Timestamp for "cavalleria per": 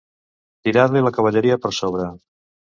1.19-1.75